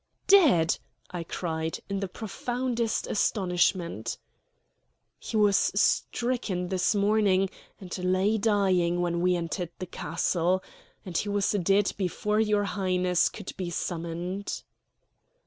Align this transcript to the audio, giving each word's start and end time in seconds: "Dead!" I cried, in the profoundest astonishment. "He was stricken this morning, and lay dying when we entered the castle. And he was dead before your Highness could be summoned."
"Dead!" 0.25 0.79
I 1.11 1.23
cried, 1.23 1.77
in 1.87 1.99
the 1.99 2.07
profoundest 2.07 3.05
astonishment. 3.05 4.17
"He 5.19 5.37
was 5.37 5.57
stricken 5.75 6.69
this 6.69 6.95
morning, 6.95 7.51
and 7.79 7.95
lay 8.03 8.39
dying 8.39 9.01
when 9.01 9.21
we 9.21 9.35
entered 9.35 9.69
the 9.77 9.85
castle. 9.85 10.63
And 11.05 11.15
he 11.15 11.29
was 11.29 11.51
dead 11.51 11.93
before 11.97 12.39
your 12.39 12.63
Highness 12.63 13.29
could 13.29 13.55
be 13.57 13.69
summoned." 13.69 14.63